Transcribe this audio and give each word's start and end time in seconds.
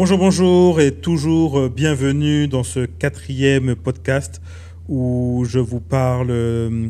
Bonjour, 0.00 0.16
bonjour 0.16 0.80
et 0.80 0.92
toujours 0.92 1.58
euh, 1.58 1.68
bienvenue 1.68 2.48
dans 2.48 2.62
ce 2.62 2.86
quatrième 2.86 3.76
podcast 3.76 4.40
où 4.88 5.44
je 5.46 5.58
vous 5.58 5.80
parle 5.80 6.30
euh, 6.30 6.88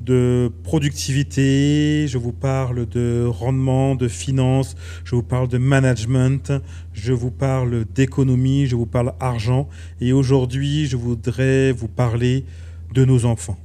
de 0.00 0.50
productivité, 0.64 2.06
je 2.08 2.16
vous 2.16 2.32
parle 2.32 2.86
de 2.88 3.26
rendement, 3.28 3.94
de 3.94 4.08
finances, 4.08 4.74
je 5.04 5.14
vous 5.14 5.22
parle 5.22 5.48
de 5.48 5.58
management, 5.58 6.50
je 6.94 7.12
vous 7.12 7.30
parle 7.30 7.84
d'économie, 7.94 8.66
je 8.66 8.74
vous 8.74 8.86
parle 8.86 9.12
argent 9.20 9.68
et 10.00 10.14
aujourd'hui 10.14 10.86
je 10.86 10.96
voudrais 10.96 11.72
vous 11.72 11.88
parler 11.88 12.46
de 12.94 13.04
nos 13.04 13.26
enfants. 13.26 13.58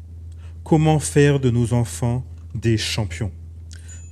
Comment 0.65 0.99
faire 0.99 1.39
de 1.39 1.49
nos 1.49 1.71
enfants 1.71 2.25
des 2.55 2.75
champions? 2.75 3.31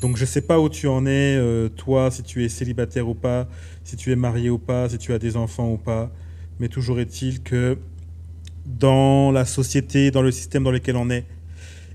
Donc 0.02 0.16
je 0.16 0.22
ne 0.22 0.28
sais 0.28 0.42
pas 0.42 0.60
où 0.60 0.70
tu 0.70 0.88
en 0.88 1.06
es, 1.06 1.36
euh, 1.38 1.68
toi, 1.68 2.10
si 2.10 2.24
tu 2.24 2.46
es 2.46 2.50
célibataire 2.50 3.08
ou 3.08 3.16
pas, 3.16 3.50
si 3.84 3.98
tu 3.98 4.12
es 4.12 4.16
marié 4.16 4.50
ou 4.50 4.58
pas, 4.58 4.88
si 4.88 4.98
tu 4.98 5.12
as 5.14 5.20
des 5.20 5.36
enfants 5.36 5.74
ou 5.74 5.78
pas. 5.78 6.12
Mais 6.60 6.70
toujours 6.70 7.00
est-il 7.00 7.44
que 7.44 7.78
dans 8.66 9.32
la 9.32 9.44
société, 9.44 10.12
dans 10.12 10.22
le 10.22 10.32
système 10.32 10.64
dans 10.64 10.72
lequel 10.72 10.96
on 10.96 11.10
est, 11.10 11.26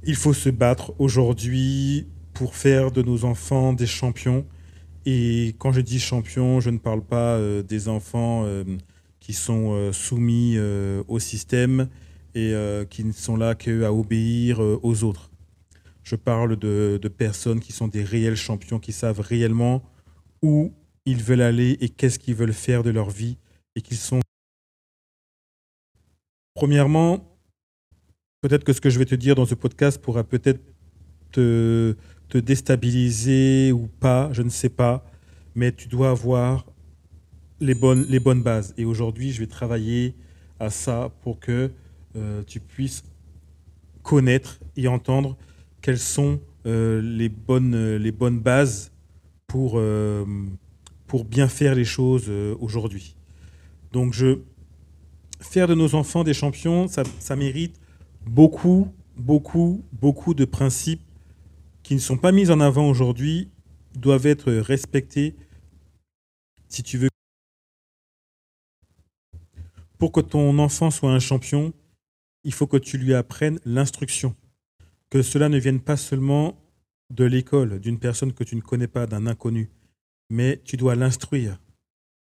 il 0.05 0.17
faut 0.17 0.35
se 0.35 0.51
battre 0.51 0.93
aujourd'hui 0.99 2.07
pour 2.35 2.57
faire 2.57 2.91
de 2.91 3.01
nos 3.01 3.25
enfants 3.25 3.73
des 3.73 3.87
champions. 3.87 4.45
Et 5.07 5.55
quand 5.59 5.73
je 5.73 5.81
dis 5.81 5.99
champions, 5.99 6.61
je 6.61 6.71
ne 6.71 6.79
parle 6.79 7.03
pas 7.03 7.37
euh, 7.37 7.63
des 7.63 7.89
enfants 7.89 8.43
euh, 8.45 8.65
qui 9.21 9.33
sont 9.33 9.91
soumis 9.93 10.59
au 11.09 11.19
système 11.19 11.89
et 12.35 12.53
qui 12.91 13.05
ne 13.05 13.13
sont 13.13 13.39
là 13.39 13.55
qu'à 13.55 13.91
obéir 13.91 14.61
aux 14.61 15.03
autres. 15.03 15.31
Je 16.05 16.17
parle 16.17 16.57
de, 16.57 17.01
personnes 17.09 17.61
qui 17.61 17.73
sont 17.73 17.89
des 17.89 18.05
réels 18.05 18.37
champions, 18.37 18.79
qui 18.79 18.93
savent 18.93 19.21
réellement 19.21 19.83
où 20.43 20.75
ils 21.07 21.23
veulent 21.23 21.41
aller 21.41 21.79
et 21.81 21.89
qu'est-ce 21.89 22.19
qu'ils 22.19 22.35
veulent 22.35 22.53
faire 22.53 22.83
de 22.83 22.91
leur 22.91 23.09
vie 23.09 23.39
et 23.75 23.81
qu'ils 23.81 23.97
sont. 23.97 24.21
Premièrement, 26.55 27.37
peut-être 28.43 28.65
que 28.65 28.75
ce 28.75 28.83
que 28.83 28.91
je 28.91 28.99
vais 28.99 29.07
te 29.07 29.15
dire 29.15 29.35
dans 29.35 29.47
ce 29.47 29.55
podcast 29.55 30.01
pourra 30.01 30.25
peut-être 30.25 30.61
te, 31.33 31.97
déstabiliser 32.35 33.71
ou 33.73 33.87
pas, 33.87 34.29
je 34.33 34.43
ne 34.43 34.51
sais 34.51 34.69
pas, 34.69 35.07
mais 35.55 35.71
tu 35.73 35.89
dois 35.89 36.11
avoir 36.11 36.67
les 37.61 37.75
bonnes, 37.75 38.05
les 38.09 38.19
bonnes 38.19 38.43
bases. 38.43 38.75
Et 38.77 38.85
aujourd'hui, 38.85 39.33
je 39.33 39.39
vais 39.39 39.47
travailler 39.47 40.17
à 40.59 40.69
ça 40.69 41.13
pour 41.23 41.39
que 41.39 41.71
euh, 42.17 42.43
tu 42.43 42.59
puisses 42.59 43.05
connaître 44.03 44.59
et 44.77 44.89
entendre 44.89 45.37
quelles 45.85 45.99
sont 45.99 46.41
euh, 46.65 47.03
les, 47.03 47.29
bonnes, 47.29 47.75
euh, 47.75 47.99
les 47.99 48.11
bonnes 48.11 48.41
bases 48.41 48.91
pour, 49.47 49.75
euh, 49.77 50.25
pour 51.07 51.27
bien 51.27 51.47
faire 51.47 51.75
les 51.75 51.85
choses 51.85 52.31
aujourd'hui. 52.59 53.17
Donc, 53.93 54.15
je, 54.15 54.39
faire 55.41 55.69
de 55.69 55.75
nos 55.75 55.95
enfants 55.95 56.25
des 56.25 56.33
champions, 56.33 56.89
ça, 56.89 57.03
ça 57.19 57.37
mérite 57.37 57.79
beaucoup, 58.25 58.91
beaucoup, 59.19 59.85
beaucoup 59.93 60.33
de 60.33 60.47
principes 60.47 61.03
qui 61.83 61.95
ne 61.95 62.01
sont 62.01 62.17
pas 62.17 62.33
mis 62.33 62.51
en 62.51 62.61
avant 62.61 62.89
aujourd'hui, 62.89 63.51
doivent 63.95 64.27
être 64.27 64.51
respectés 64.51 65.37
si 66.71 66.83
tu 66.83 66.97
veux. 66.97 67.11
Pour 69.99 70.13
que 70.13 70.23
ton 70.23 70.59
enfant 70.59 70.91
soit 70.91 71.13
un 71.13 71.21
champion, 71.21 71.75
il 72.43 72.55
faut 72.55 72.67
que 72.67 72.79
tu 72.79 72.97
lui 72.97 73.13
apprennes 73.13 73.61
l'instruction 73.67 74.35
que 75.15 75.23
cela 75.23 75.49
ne 75.49 75.59
vienne 75.59 75.81
pas 75.81 75.97
seulement 75.97 76.61
de 77.09 77.25
l'école, 77.25 77.79
d'une 77.79 78.01
personne 78.01 78.33
que 78.33 78.43
tu 78.43 78.57
ne 78.57 78.61
connais 78.61 78.89
pas, 78.89 79.07
d'un 79.07 79.29
inconnu, 79.29 79.71
mais 80.29 80.61
tu 80.65 80.77
dois 80.77 80.97
l'instruire. 80.97 81.63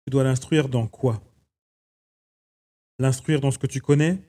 Tu 0.06 0.12
dois 0.12 0.24
l'instruire 0.24 0.70
dans 0.70 0.86
quoi? 0.86 1.24
L'instruire 3.00 3.42
dans 3.42 3.50
ce 3.50 3.58
que 3.58 3.66
tu 3.66 3.82
connais? 3.82 4.22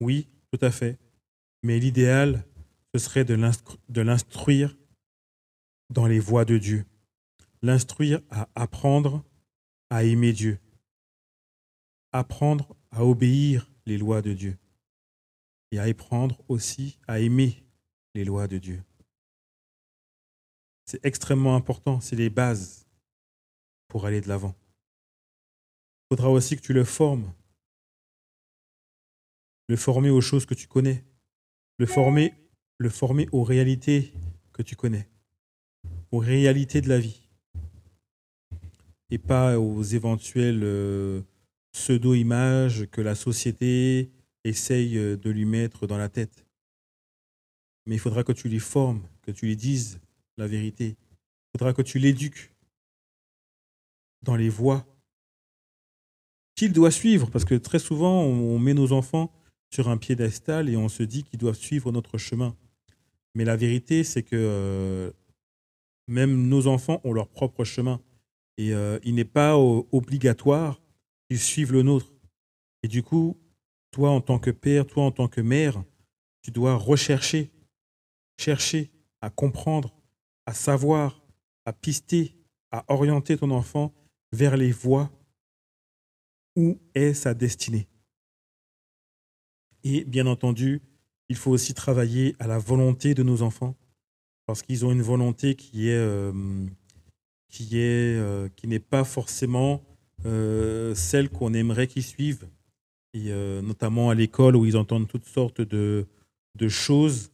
Oui, 0.00 0.28
tout 0.52 0.64
à 0.64 0.70
fait. 0.70 0.96
Mais 1.64 1.80
l'idéal, 1.80 2.44
ce 2.94 3.00
serait 3.00 3.24
de 3.24 4.00
l'instruire 4.00 4.76
dans 5.90 6.06
les 6.06 6.20
voies 6.20 6.44
de 6.44 6.56
Dieu. 6.56 6.86
L'instruire 7.62 8.20
à 8.30 8.48
apprendre 8.54 9.24
à 9.90 10.04
aimer 10.04 10.32
Dieu. 10.32 10.60
Apprendre 12.12 12.76
à 12.92 13.04
obéir 13.04 13.68
les 13.86 13.98
lois 13.98 14.22
de 14.22 14.34
Dieu 14.34 14.56
et 15.70 15.78
à 15.78 15.84
apprendre 15.84 16.42
aussi 16.48 16.98
à 17.06 17.20
aimer 17.20 17.64
les 18.14 18.24
lois 18.24 18.48
de 18.48 18.58
Dieu. 18.58 18.82
C'est 20.86 21.04
extrêmement 21.04 21.54
important, 21.54 22.00
c'est 22.00 22.16
les 22.16 22.30
bases 22.30 22.86
pour 23.88 24.06
aller 24.06 24.20
de 24.20 24.28
l'avant. 24.28 24.54
Il 26.10 26.16
faudra 26.16 26.30
aussi 26.30 26.56
que 26.56 26.62
tu 26.62 26.72
le 26.72 26.84
formes, 26.84 27.32
le 29.68 29.76
former 29.76 30.10
aux 30.10 30.22
choses 30.22 30.46
que 30.46 30.54
tu 30.54 30.66
connais, 30.66 31.04
le 31.78 31.86
former, 31.86 32.32
le 32.78 32.88
former 32.88 33.28
aux 33.32 33.42
réalités 33.42 34.12
que 34.52 34.62
tu 34.62 34.76
connais, 34.76 35.08
aux 36.10 36.18
réalités 36.18 36.80
de 36.80 36.88
la 36.88 36.98
vie, 36.98 37.28
et 39.10 39.18
pas 39.18 39.58
aux 39.58 39.82
éventuelles 39.82 40.62
euh, 40.62 41.22
pseudo-images 41.72 42.86
que 42.90 43.00
la 43.00 43.14
société 43.14 44.10
essaye 44.48 44.98
euh, 44.98 45.16
de 45.16 45.30
lui 45.30 45.44
mettre 45.44 45.86
dans 45.86 45.98
la 45.98 46.08
tête. 46.08 46.44
Mais 47.86 47.94
il 47.94 47.98
faudra 47.98 48.24
que 48.24 48.32
tu 48.32 48.48
lui 48.48 48.60
formes, 48.60 49.02
que 49.22 49.30
tu 49.30 49.46
lui 49.46 49.56
dises 49.56 50.00
la 50.36 50.46
vérité. 50.46 50.96
Il 51.54 51.58
faudra 51.58 51.72
que 51.72 51.82
tu 51.82 51.98
l'éduques 51.98 52.52
dans 54.22 54.36
les 54.36 54.48
voies 54.48 54.86
qu'il 56.54 56.72
doit 56.72 56.90
suivre, 56.90 57.30
parce 57.30 57.44
que 57.44 57.54
très 57.54 57.78
souvent, 57.78 58.22
on 58.24 58.58
met 58.58 58.74
nos 58.74 58.92
enfants 58.92 59.32
sur 59.70 59.88
un 59.88 59.96
piédestal 59.96 60.68
et 60.68 60.76
on 60.76 60.88
se 60.88 61.02
dit 61.02 61.22
qu'ils 61.22 61.38
doivent 61.38 61.58
suivre 61.58 61.92
notre 61.92 62.18
chemin. 62.18 62.56
Mais 63.34 63.44
la 63.44 63.56
vérité, 63.56 64.02
c'est 64.04 64.22
que 64.22 64.34
euh, 64.34 65.12
même 66.08 66.48
nos 66.48 66.66
enfants 66.66 67.00
ont 67.04 67.12
leur 67.12 67.28
propre 67.28 67.64
chemin. 67.64 68.00
Et 68.56 68.74
euh, 68.74 68.98
il 69.04 69.14
n'est 69.14 69.24
pas 69.24 69.56
obligatoire 69.56 70.80
qu'ils 71.28 71.38
suivent 71.38 71.72
le 71.72 71.82
nôtre. 71.82 72.12
Et 72.82 72.88
du 72.88 73.02
coup, 73.02 73.36
toi 73.98 74.10
en 74.10 74.20
tant 74.20 74.38
que 74.38 74.52
père, 74.52 74.86
toi 74.86 75.02
en 75.02 75.10
tant 75.10 75.26
que 75.26 75.40
mère, 75.40 75.82
tu 76.42 76.52
dois 76.52 76.76
rechercher, 76.76 77.50
chercher 78.38 78.92
à 79.20 79.28
comprendre, 79.28 79.92
à 80.46 80.54
savoir, 80.54 81.20
à 81.64 81.72
pister, 81.72 82.36
à 82.70 82.84
orienter 82.86 83.36
ton 83.36 83.50
enfant 83.50 83.92
vers 84.30 84.56
les 84.56 84.70
voies 84.70 85.10
où 86.54 86.78
est 86.94 87.12
sa 87.12 87.34
destinée. 87.34 87.88
Et 89.82 90.04
bien 90.04 90.28
entendu, 90.28 90.80
il 91.28 91.34
faut 91.34 91.50
aussi 91.50 91.74
travailler 91.74 92.36
à 92.38 92.46
la 92.46 92.58
volonté 92.58 93.14
de 93.14 93.24
nos 93.24 93.42
enfants, 93.42 93.74
parce 94.46 94.62
qu'ils 94.62 94.86
ont 94.86 94.92
une 94.92 95.02
volonté 95.02 95.56
qui 95.56 95.90
euh, 95.90 96.32
euh, 97.72 98.48
n'est 98.62 98.78
pas 98.78 99.02
forcément 99.02 99.82
euh, 100.24 100.94
celle 100.94 101.30
qu'on 101.30 101.52
aimerait 101.52 101.88
qu'ils 101.88 102.04
suivent 102.04 102.48
et 103.14 103.32
euh, 103.32 103.62
notamment 103.62 104.10
à 104.10 104.14
l'école 104.14 104.56
où 104.56 104.64
ils 104.66 104.76
entendent 104.76 105.08
toutes 105.08 105.24
sortes 105.24 105.60
de, 105.60 106.06
choses 106.68 107.32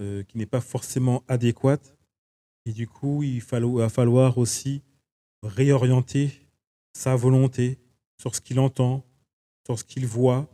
euh, 0.00 0.22
qui 0.24 0.38
n'est 0.38 0.46
pas 0.46 0.60
forcément 0.60 1.22
adéquates. 1.28 1.96
Et 2.64 2.72
du 2.72 2.86
coup, 2.86 3.22
il 3.22 3.42
va 3.42 3.88
falloir 3.88 4.38
aussi 4.38 4.82
réorienter 5.42 6.30
sa 6.92 7.16
volonté 7.16 7.78
sur 8.20 8.34
ce 8.34 8.40
qu'il 8.40 8.60
entend, 8.60 9.04
sur 9.66 9.78
ce 9.78 9.84
qu'il 9.84 10.06
voit, 10.06 10.48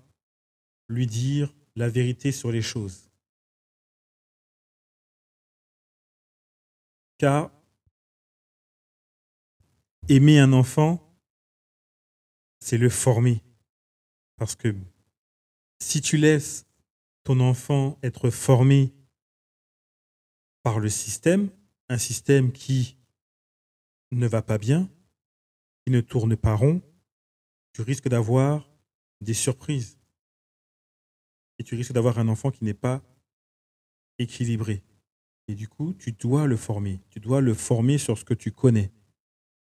lui 0.88 1.06
dire 1.06 1.54
la 1.76 1.88
vérité 1.88 2.32
sur 2.32 2.50
les 2.50 2.62
choses. 2.62 3.10
Car 7.18 7.50
aimer 10.08 10.38
un 10.38 10.52
enfant, 10.52 11.04
c'est 12.60 12.78
le 12.78 12.88
former. 12.88 13.42
Parce 14.38 14.54
que 14.54 14.74
si 15.80 16.00
tu 16.00 16.16
laisses 16.16 16.64
ton 17.24 17.40
enfant 17.40 17.98
être 18.02 18.30
formé 18.30 18.94
par 20.62 20.78
le 20.78 20.88
système, 20.88 21.50
un 21.88 21.98
système 21.98 22.52
qui 22.52 22.96
ne 24.12 24.26
va 24.26 24.40
pas 24.40 24.58
bien, 24.58 24.88
qui 25.84 25.92
ne 25.92 26.00
tourne 26.00 26.36
pas 26.36 26.54
rond, 26.54 26.80
tu 27.72 27.82
risques 27.82 28.08
d'avoir 28.08 28.70
des 29.20 29.34
surprises. 29.34 29.98
Et 31.58 31.64
tu 31.64 31.74
risques 31.74 31.92
d'avoir 31.92 32.18
un 32.18 32.28
enfant 32.28 32.52
qui 32.52 32.64
n'est 32.64 32.74
pas 32.74 33.02
équilibré. 34.18 34.84
Et 35.48 35.54
du 35.54 35.66
coup, 35.66 35.94
tu 35.94 36.12
dois 36.12 36.46
le 36.46 36.56
former. 36.56 37.00
Tu 37.10 37.18
dois 37.18 37.40
le 37.40 37.54
former 37.54 37.98
sur 37.98 38.16
ce 38.16 38.24
que 38.24 38.34
tu 38.34 38.52
connais, 38.52 38.92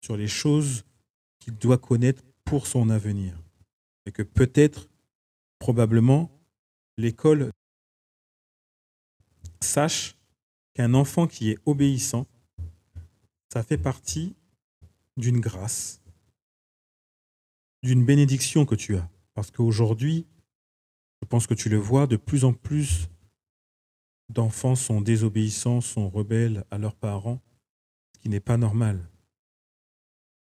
sur 0.00 0.16
les 0.16 0.28
choses 0.28 0.84
qu'il 1.40 1.56
doit 1.56 1.78
connaître 1.78 2.22
pour 2.44 2.66
son 2.66 2.88
avenir 2.88 3.41
et 4.06 4.12
que 4.12 4.22
peut-être, 4.22 4.88
probablement, 5.58 6.30
l'école 6.96 7.50
sache 9.60 10.16
qu'un 10.74 10.94
enfant 10.94 11.26
qui 11.26 11.50
est 11.50 11.58
obéissant, 11.66 12.26
ça 13.52 13.62
fait 13.62 13.78
partie 13.78 14.34
d'une 15.16 15.40
grâce 15.40 16.02
d'une 17.82 18.04
bénédiction 18.04 18.64
que 18.64 18.74
tu 18.74 18.96
as. 18.96 19.08
Parce 19.34 19.50
qu'aujourd'hui, 19.50 20.26
je 21.20 21.26
pense 21.26 21.46
que 21.46 21.54
tu 21.54 21.68
le 21.68 21.78
vois, 21.78 22.06
de 22.06 22.16
plus 22.16 22.44
en 22.44 22.52
plus 22.52 23.08
d'enfants 24.28 24.74
sont 24.74 25.00
désobéissants, 25.00 25.80
sont 25.80 26.08
rebelles 26.08 26.64
à 26.70 26.78
leurs 26.78 26.94
parents, 26.94 27.40
ce 28.14 28.20
qui 28.20 28.28
n'est 28.28 28.40
pas 28.40 28.56
normal. 28.56 29.08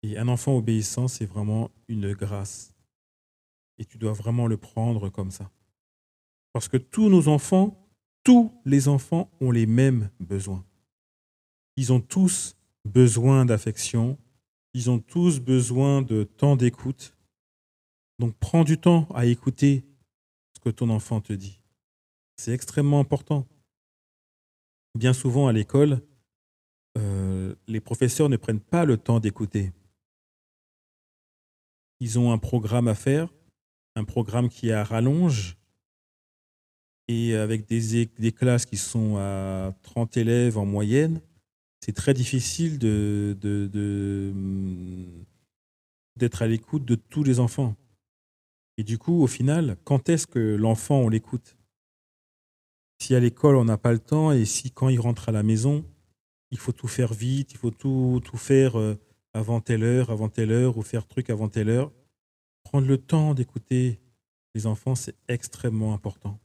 Et 0.02 0.18
un 0.18 0.28
enfant 0.28 0.56
obéissant, 0.56 1.08
c'est 1.08 1.26
vraiment 1.26 1.70
une 1.88 2.12
grâce. 2.12 2.73
Et 3.78 3.84
tu 3.84 3.98
dois 3.98 4.12
vraiment 4.12 4.46
le 4.46 4.56
prendre 4.56 5.08
comme 5.08 5.30
ça. 5.30 5.50
Parce 6.52 6.68
que 6.68 6.76
tous 6.76 7.08
nos 7.08 7.28
enfants, 7.28 7.88
tous 8.22 8.52
les 8.64 8.88
enfants 8.88 9.30
ont 9.40 9.50
les 9.50 9.66
mêmes 9.66 10.10
besoins. 10.20 10.64
Ils 11.76 11.92
ont 11.92 12.00
tous 12.00 12.56
besoin 12.84 13.44
d'affection, 13.44 14.18
ils 14.72 14.90
ont 14.90 14.98
tous 14.98 15.40
besoin 15.40 16.02
de 16.02 16.24
temps 16.24 16.56
d'écoute. 16.56 17.16
Donc 18.18 18.34
prends 18.38 18.64
du 18.64 18.78
temps 18.78 19.08
à 19.14 19.26
écouter 19.26 19.84
ce 20.54 20.60
que 20.60 20.70
ton 20.70 20.90
enfant 20.90 21.20
te 21.20 21.32
dit. 21.32 21.60
C'est 22.36 22.52
extrêmement 22.52 23.00
important. 23.00 23.46
Bien 24.96 25.12
souvent 25.12 25.48
à 25.48 25.52
l'école, 25.52 26.00
euh, 26.96 27.54
les 27.66 27.80
professeurs 27.80 28.28
ne 28.28 28.36
prennent 28.36 28.60
pas 28.60 28.84
le 28.84 28.96
temps 28.96 29.18
d'écouter. 29.18 29.72
Ils 32.00 32.18
ont 32.18 32.32
un 32.32 32.38
programme 32.38 32.88
à 32.88 32.94
faire, 32.94 33.32
un 33.96 34.04
programme 34.04 34.48
qui 34.48 34.68
est 34.68 34.82
rallonge, 34.82 35.56
et 37.08 37.34
avec 37.34 37.66
des, 37.66 38.32
classes 38.32 38.64
qui 38.66 38.76
sont 38.76 39.16
à 39.18 39.74
30 39.82 40.16
élèves 40.16 40.56
en 40.56 40.64
moyenne, 40.64 41.20
c'est 41.80 41.92
très 41.92 42.14
difficile 42.14 42.78
de, 42.78 43.36
d'être 46.16 46.42
à 46.42 46.46
l'écoute 46.46 46.84
de 46.84 46.94
tous 46.94 47.22
les 47.22 47.40
enfants. 47.40 47.76
Et 48.78 48.84
du 48.84 48.98
coup, 48.98 49.22
au 49.22 49.26
final, 49.26 49.76
quand 49.84 50.08
est-ce 50.08 50.26
que 50.26 50.56
l'enfant, 50.56 51.00
on 51.00 51.08
l'écoute? 51.08 51.56
Si 53.00 53.14
à 53.14 53.20
l'école, 53.20 53.56
on 53.56 53.64
n'a 53.64 53.76
pas 53.76 53.92
le 53.92 53.98
temps, 53.98 54.32
et 54.32 54.44
si 54.44 54.70
quand 54.70 54.88
il 54.88 54.98
rentre 54.98 55.28
à 55.28 55.32
la 55.32 55.42
maison, 55.42 55.84
il 56.50 56.58
faut 56.58 56.72
tout 56.72 56.88
faire 56.88 57.12
vite, 57.12 57.52
il 57.52 57.58
faut 57.58 57.70
tout, 57.70 58.20
tout 58.24 58.36
faire 58.36 58.78
euh, 58.78 58.96
avant 59.34 59.60
telle 59.60 59.82
heure, 59.82 60.10
avant 60.10 60.28
telle 60.28 60.52
heure, 60.52 60.78
ou 60.78 60.82
faire 60.82 61.06
truc 61.06 61.28
avant 61.28 61.48
telle 61.48 61.68
heure, 61.68 61.92
prendre 62.64 62.88
le 62.88 62.98
temps 62.98 63.34
d'écouter 63.34 64.00
les 64.54 64.66
enfants, 64.66 64.94
c'est 64.94 65.14
extrêmement 65.28 65.94
important. 65.94 66.38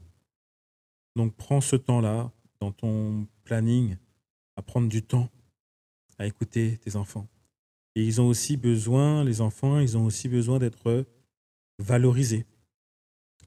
Donc 1.16 1.36
prends 1.36 1.62
ce 1.62 1.76
temps-là 1.76 2.32
dans 2.60 2.72
ton 2.72 3.28
planning 3.44 3.98
à 4.56 4.62
prendre 4.62 4.90
du 4.90 5.02
temps 5.02 5.30
à 6.18 6.28
écouter 6.28 6.78
tes 6.78 6.96
enfants. 6.96 7.28
Et 7.96 8.04
ils 8.04 8.22
ont 8.22 8.28
aussi 8.28 8.58
besoin, 8.58 9.24
les 9.24 9.42
enfants, 9.42 9.80
ils 9.80 9.98
ont 9.98 10.06
aussi 10.06 10.28
besoin 10.28 10.60
d'être 10.60 11.06
valorisés. 11.80 12.46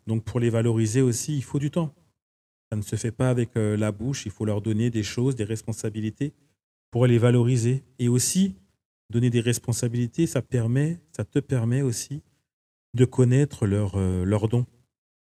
Donc 0.07 0.25
pour 0.25 0.41
les 0.41 0.51
valoriser 0.51 1.03
aussi, 1.03 1.37
il 1.37 1.45
faut 1.45 1.59
du 1.59 1.71
temps. 1.71 1.95
Ça 2.71 2.77
ne 2.77 2.83
se 2.83 2.97
fait 2.97 3.13
pas 3.13 3.31
avec 3.31 3.57
euh, 3.57 3.77
la 3.77 3.93
bouche, 3.93 4.25
il 4.25 4.33
faut 4.33 4.47
leur 4.47 4.63
donner 4.63 4.91
des 4.91 5.03
choses, 5.03 5.37
des 5.37 5.45
responsabilités 5.45 6.33
pour 6.91 7.07
les 7.07 7.19
valoriser. 7.19 7.85
Et 7.99 8.09
aussi, 8.09 8.57
donner 9.11 9.31
des 9.31 9.41
responsabilités, 9.41 10.27
ça, 10.27 10.41
permet, 10.41 10.99
ça 11.13 11.25
te 11.25 11.39
permet 11.39 11.83
aussi 11.83 12.23
de 12.94 13.05
connaître 13.05 13.67
leurs 13.67 13.97
euh, 13.97 14.25
leur 14.25 14.49
dons, 14.49 14.67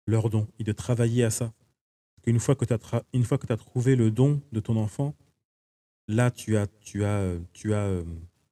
leur 0.07 0.29
don, 0.29 0.47
et 0.59 0.63
de 0.63 0.71
travailler 0.71 1.23
à 1.23 1.29
ça. 1.29 1.53
Une 2.25 2.39
fois 2.39 2.55
que 2.55 2.65
tu 2.65 2.73
as, 2.73 3.03
une 3.13 3.23
fois 3.23 3.37
que 3.37 3.51
as 3.51 3.57
trouvé 3.57 3.95
le 3.95 4.11
don 4.11 4.41
de 4.51 4.59
ton 4.59 4.77
enfant, 4.77 5.15
là, 6.07 6.31
tu 6.31 6.57
as, 6.57 6.67
tu 6.67 7.05
as, 7.05 7.37
tu 7.53 7.73
as 7.73 7.85
euh, 7.85 8.03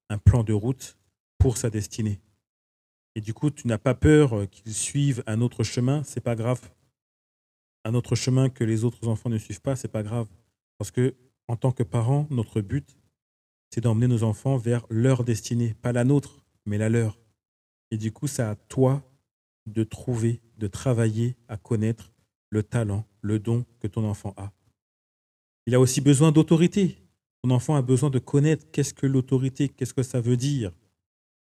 un 0.10 0.18
plan 0.18 0.44
de 0.44 0.54
route 0.54 0.98
pour 1.38 1.58
sa 1.58 1.70
destinée. 1.70 2.20
Et 3.16 3.22
du 3.22 3.34
coup, 3.34 3.52
tu 3.52 3.68
n'as 3.68 3.78
pas 3.78 3.94
peur 3.94 4.34
euh, 4.34 4.46
qu'il 4.46 4.74
suive 4.74 5.24
un 5.28 5.42
autre 5.42 5.64
chemin, 5.64 6.04
c'est 6.04 6.22
pas 6.22 6.36
grave. 6.36 6.62
Un 7.84 7.94
autre 7.96 8.16
chemin 8.16 8.50
que 8.50 8.64
les 8.64 8.84
autres 8.84 9.08
enfants 9.08 9.30
ne 9.30 9.38
suivent 9.38 9.62
pas, 9.62 9.76
c'est 9.76 9.88
pas 9.88 10.04
grave. 10.04 10.28
Parce 10.78 10.92
que, 10.92 11.16
en 11.48 11.56
tant 11.56 11.72
que 11.72 11.84
parents, 11.84 12.28
notre 12.30 12.62
but, 12.62 12.98
c'est 13.70 13.82
d'emmener 13.82 14.08
nos 14.08 14.24
enfants 14.24 14.58
vers 14.58 14.86
leur 14.90 15.24
destinée, 15.24 15.74
pas 15.82 15.92
la 15.92 16.04
nôtre, 16.04 16.46
mais 16.66 16.78
la 16.78 16.90
leur. 16.90 17.20
Et 17.94 17.98
du 17.98 18.12
coup, 18.12 18.26
c'est 18.26 18.42
à 18.42 18.56
toi 18.56 19.04
de 19.68 19.84
trouver, 19.84 20.42
de 20.58 20.66
travailler 20.66 21.36
à 21.48 21.58
connaître 21.58 22.12
le 22.50 22.64
talent, 22.64 23.06
le 23.22 23.38
don 23.38 23.68
que 23.80 23.86
ton 23.86 24.04
enfant 24.04 24.34
a. 24.36 24.52
Il 25.68 25.76
a 25.76 25.80
aussi 25.80 26.02
besoin 26.02 26.32
d'autorité. 26.32 26.98
Ton 27.44 27.52
enfant 27.52 27.76
a 27.76 27.84
besoin 27.84 28.10
de 28.10 28.18
connaître 28.18 28.66
qu'est-ce 28.72 28.96
que 28.96 29.06
l'autorité, 29.06 29.70
qu'est-ce 29.70 29.94
que 29.94 30.02
ça 30.02 30.22
veut 30.22 30.38
dire. 30.38 30.72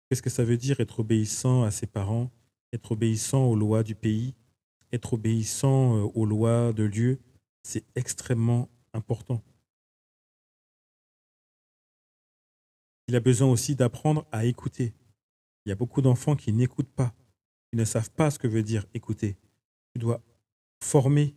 Qu'est-ce 0.08 0.22
que 0.22 0.30
ça 0.30 0.44
veut 0.44 0.58
dire 0.58 0.80
être 0.80 1.00
obéissant 1.00 1.64
à 1.64 1.72
ses 1.72 1.88
parents, 1.88 2.30
être 2.72 2.92
obéissant 2.92 3.46
aux 3.46 3.56
lois 3.56 3.82
du 3.82 3.96
pays, 3.96 4.36
être 4.94 5.14
obéissant 5.14 5.98
euh, 5.98 6.12
aux 6.14 6.28
lois 6.28 6.72
de 6.72 6.86
Dieu. 6.86 7.20
C'est 7.64 7.84
extrêmement 7.96 8.70
important. 8.94 9.42
Il 13.08 13.16
a 13.16 13.22
besoin 13.22 13.50
aussi 13.50 13.76
d'apprendre 13.76 14.28
à 14.32 14.46
écouter. 14.46 14.94
Il 15.68 15.70
y 15.70 15.74
a 15.74 15.76
beaucoup 15.76 16.02
d'enfants 16.02 16.38
qui 16.38 16.54
n'écoutent 16.54 16.94
pas, 16.94 17.14
qui 17.70 17.76
ne 17.76 17.84
savent 17.84 18.12
pas 18.12 18.32
ce 18.32 18.40
que 18.40 18.48
veut 18.48 18.64
dire 18.64 18.86
écouter. 18.94 19.36
Tu 19.92 20.00
dois 20.00 20.24
former 20.82 21.36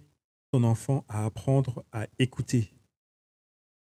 ton 0.53 0.63
enfant 0.63 1.05
à 1.09 1.25
apprendre 1.25 1.85
à 1.91 2.07
écouter, 2.21 2.73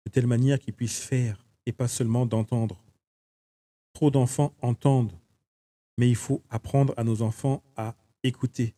de 0.04 0.10
telle 0.10 0.26
manière 0.26 0.58
qu'ils 0.58 0.74
puissent 0.74 0.98
faire 0.98 1.46
et 1.64 1.70
pas 1.70 1.86
seulement 1.86 2.26
d'entendre. 2.26 2.82
Trop 3.92 4.10
d'enfants 4.10 4.52
entendent, 4.62 5.16
mais 5.96 6.08
il 6.08 6.16
faut 6.16 6.42
apprendre 6.50 6.92
à 6.96 7.04
nos 7.04 7.22
enfants 7.22 7.62
à 7.76 7.94
écouter. 8.24 8.74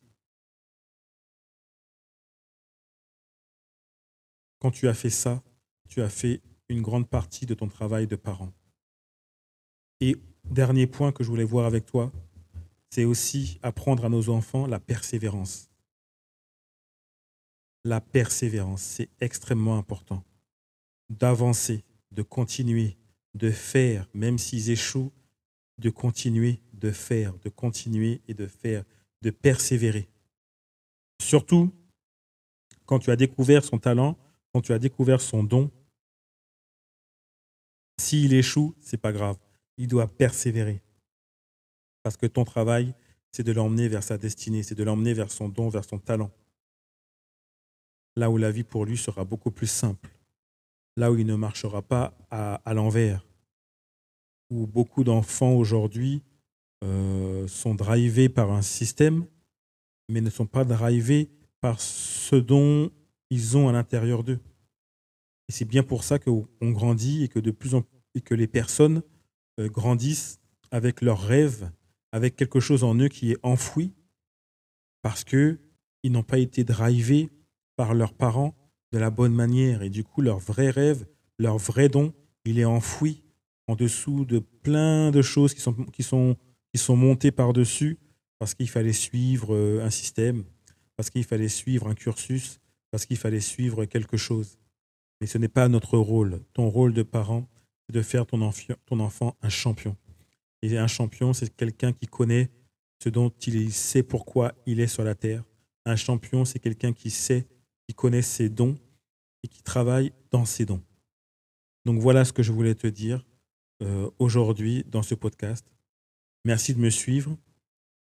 Quand 4.59 4.69
tu 4.69 4.87
as 4.87 4.93
fait 4.93 5.09
ça, 5.09 5.41
tu 5.89 6.03
as 6.03 6.09
fait 6.09 6.43
une 6.69 6.83
grande 6.83 7.09
partie 7.09 7.47
de 7.47 7.55
ton 7.55 7.67
travail 7.67 8.05
de 8.05 8.15
parent. 8.15 8.53
Et 9.99 10.21
dernier 10.49 10.87
point 10.87 11.11
que 11.11 11.23
je 11.23 11.29
voulais 11.29 11.43
voir 11.43 11.65
avec 11.65 11.85
toi, 11.85 12.11
c'est 12.89 13.05
aussi 13.05 13.59
apprendre 13.61 14.05
à 14.05 14.09
nos 14.09 14.29
enfants 14.29 14.67
la 14.67 14.79
persévérance. 14.79 15.69
La 17.83 18.01
persévérance, 18.01 18.81
c'est 18.81 19.09
extrêmement 19.19 19.77
important 19.77 20.23
d'avancer, 21.09 21.83
de 22.11 22.23
continuer, 22.23 22.97
de 23.35 23.51
faire, 23.51 24.07
même 24.13 24.37
s'ils 24.37 24.71
échouent, 24.71 25.11
de 25.77 25.89
continuer, 25.89 26.61
de 26.73 26.91
faire, 26.91 27.37
de 27.39 27.49
continuer 27.49 28.21
et 28.27 28.33
de 28.33 28.47
faire, 28.47 28.83
de 29.21 29.29
persévérer. 29.29 30.07
Surtout 31.21 31.71
quand 32.85 32.99
tu 32.99 33.11
as 33.11 33.15
découvert 33.15 33.63
son 33.63 33.77
talent, 33.77 34.17
quand 34.53 34.61
tu 34.61 34.73
as 34.73 34.79
découvert 34.79 35.21
son 35.21 35.43
don, 35.43 35.69
s'il 37.99 38.33
échoue, 38.33 38.75
c'est 38.79 38.97
pas 38.97 39.11
grave. 39.11 39.37
Il 39.77 39.87
doit 39.87 40.07
persévérer. 40.07 40.81
Parce 42.03 42.17
que 42.17 42.25
ton 42.25 42.45
travail, 42.45 42.93
c'est 43.31 43.43
de 43.43 43.51
l'emmener 43.51 43.87
vers 43.87 44.03
sa 44.03 44.17
destinée, 44.17 44.63
c'est 44.63 44.75
de 44.75 44.83
l'emmener 44.83 45.13
vers 45.13 45.31
son 45.31 45.49
don, 45.49 45.69
vers 45.69 45.85
son 45.85 45.99
talent. 45.99 46.31
Là 48.15 48.29
où 48.29 48.37
la 48.37 48.51
vie 48.51 48.63
pour 48.63 48.85
lui 48.85 48.97
sera 48.97 49.25
beaucoup 49.25 49.51
plus 49.51 49.67
simple 49.67 50.15
là 50.97 51.11
où 51.11 51.17
il 51.17 51.25
ne 51.25 51.35
marchera 51.35 51.81
pas 51.81 52.17
à, 52.31 52.73
l'envers, 52.73 53.25
où 54.49 54.67
beaucoup 54.67 55.03
d'enfants 55.03 55.53
aujourd'hui 55.53 56.21
euh, 56.83 57.47
sont 57.47 57.75
drivés 57.75 58.29
par 58.29 58.51
un 58.51 58.61
système, 58.61 59.25
mais 60.09 60.21
ne 60.21 60.29
sont 60.29 60.45
pas 60.45 60.63
drivés 60.63 61.29
par 61.61 61.79
ce 61.79 62.35
dont 62.35 62.91
ils 63.29 63.57
ont 63.57 63.67
à 63.67 63.71
l'intérieur 63.71 64.23
d'eux. 64.23 64.39
Et 65.49 65.51
c'est 65.51 65.65
bien 65.65 65.83
pour 65.83 66.03
ça 66.03 66.19
qu'on 66.19 66.47
grandit 66.61 67.23
et 67.23 67.27
que 67.27 67.39
de 67.39 67.51
plus 67.51 67.75
en 67.75 67.83
et 68.17 68.21
que 68.21 68.33
les 68.33 68.47
personnes 68.47 69.01
grandissent 69.59 70.39
avec 70.71 71.01
leurs 71.01 71.21
rêves, 71.21 71.71
avec 72.11 72.35
quelque 72.35 72.59
chose 72.59 72.83
en 72.83 72.95
eux 72.95 73.07
qui 73.07 73.31
est 73.31 73.37
enfoui, 73.43 73.93
parce 75.01 75.23
qu'ils 75.23 75.57
n'ont 76.05 76.23
pas 76.23 76.39
été 76.39 76.63
drivés 76.63 77.29
par 77.75 77.93
leurs 77.93 78.13
parents 78.13 78.55
de 78.91 78.97
la 78.97 79.09
bonne 79.09 79.33
manière. 79.33 79.81
Et 79.81 79.89
du 79.89 80.03
coup, 80.03 80.21
leur 80.21 80.39
vrai 80.39 80.69
rêve, 80.69 81.05
leur 81.37 81.57
vrai 81.57 81.89
don, 81.89 82.13
il 82.45 82.59
est 82.59 82.65
enfoui 82.65 83.23
en 83.67 83.75
dessous 83.75 84.25
de 84.25 84.39
plein 84.39 85.11
de 85.11 85.21
choses 85.21 85.53
qui 85.53 85.61
sont, 85.61 85.73
qui 85.73 86.03
sont, 86.03 86.37
qui 86.73 86.79
sont 86.79 86.95
montées 86.95 87.31
par-dessus 87.31 87.97
parce 88.39 88.53
qu'il 88.53 88.69
fallait 88.69 88.93
suivre 88.93 89.55
euh, 89.55 89.83
un 89.83 89.89
système, 89.89 90.43
parce 90.95 91.09
qu'il 91.09 91.23
fallait 91.23 91.49
suivre 91.49 91.87
un 91.87 91.95
cursus, 91.95 92.59
parce 92.91 93.05
qu'il 93.05 93.17
fallait 93.17 93.39
suivre 93.39 93.85
quelque 93.85 94.17
chose. 94.17 94.57
Mais 95.19 95.27
ce 95.27 95.37
n'est 95.37 95.47
pas 95.47 95.67
notre 95.67 95.97
rôle. 95.97 96.41
Ton 96.53 96.69
rôle 96.69 96.93
de 96.93 97.03
parent, 97.03 97.47
de 97.91 98.01
faire 98.01 98.25
ton, 98.25 98.51
ton 98.85 98.99
enfant 98.99 99.35
un 99.41 99.49
champion. 99.49 99.95
Et 100.61 100.77
un 100.77 100.87
champion, 100.87 101.33
c'est 101.33 101.55
quelqu'un 101.55 101.93
qui 101.93 102.07
connaît 102.07 102.49
ce 103.03 103.09
dont 103.09 103.29
il 103.29 103.71
sait 103.71 104.03
pourquoi 104.03 104.53
il 104.65 104.79
est 104.79 104.87
sur 104.87 105.03
la 105.03 105.15
terre. 105.15 105.43
Un 105.85 105.95
champion, 105.95 106.45
c'est 106.45 106.59
quelqu'un 106.59 106.93
qui 106.93 107.11
sait 107.11 107.47
qui 107.87 107.93
connaît 107.93 108.21
ses 108.21 108.49
dons 108.49 108.77
et 109.43 109.47
qui 109.47 109.61
travaille 109.61 110.11
dans 110.31 110.45
ses 110.45 110.65
dons. 110.65 110.81
Donc 111.85 111.99
voilà 111.99 112.25
ce 112.25 112.33
que 112.33 112.43
je 112.43 112.51
voulais 112.51 112.75
te 112.75 112.87
dire 112.87 113.23
euh, 113.83 114.09
aujourd'hui 114.17 114.83
dans 114.87 115.03
ce 115.03 115.13
podcast. 115.13 115.65
Merci 116.45 116.73
de 116.73 116.79
me 116.79 116.89
suivre. 116.89 117.37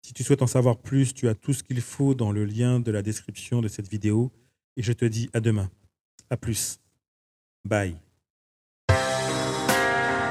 Si 0.03 0.13
tu 0.13 0.23
souhaites 0.23 0.43
en 0.43 0.47
savoir 0.47 0.79
plus, 0.79 1.15
tu 1.15 1.29
as 1.29 1.35
tout 1.35 1.53
ce 1.53 1.63
qu'il 1.63 1.81
faut 1.81 2.15
dans 2.15 2.31
le 2.31 2.45
lien 2.45 2.79
de 2.79 2.91
la 2.91 3.03
description 3.03 3.63
de 3.63 3.69
cette 3.69 3.89
vidéo. 3.89 4.31
Et 4.77 4.83
je 4.83 4.93
te 4.93 5.05
dis 5.05 5.31
à 5.33 5.41
demain. 5.41 5.71
À 6.31 6.37
plus. 6.37 6.79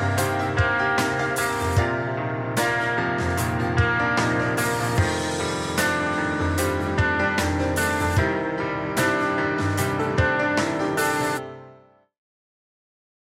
Bye. 0.04 0.33